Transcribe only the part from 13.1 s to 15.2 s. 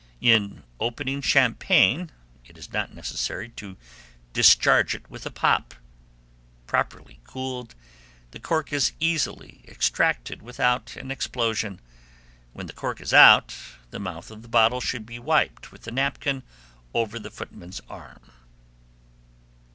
out, the mouth of the bottle should be